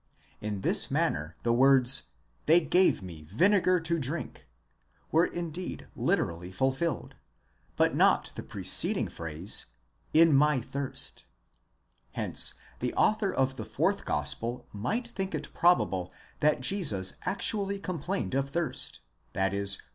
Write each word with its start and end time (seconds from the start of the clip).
In 0.41 0.61
this 0.61 0.89
manner 0.89 1.35
the 1.43 1.53
words: 1.53 2.07
they 2.47 2.59
gave 2.59 3.03
me 3.03 3.21
vinegar 3.21 3.79
to 3.81 3.99
drink, 3.99 4.47
ἐπότισάν 4.49 5.11
pe 5.11 5.11
ὄξος, 5.11 5.11
were 5.11 5.25
indeed 5.27 5.87
literally 5.95 6.51
fulfilled, 6.51 7.15
but 7.75 7.95
not 7.95 8.31
the 8.33 8.41
preceding 8.41 9.07
phrase: 9.07 9.67
zz 10.17 10.25
my 10.25 10.59
thirst, 10.59 11.25
εἰς 12.15 12.15
τὴν 12.15 12.15
δίψαν 12.15 12.15
pov; 12.15 12.17
hence 12.23 12.53
the 12.79 12.93
author 12.95 13.31
of 13.31 13.57
the 13.57 13.63
fourth 13.65 14.03
gospel 14.03 14.65
might 14.73 15.07
think 15.09 15.35
it 15.35 15.53
probable 15.53 16.11
that 16.39 16.61
Jesus 16.61 17.17
actually 17.27 17.77
complained 17.77 18.33
of 18.33 18.49
thirst, 18.49 19.01
i.e. 19.35 19.65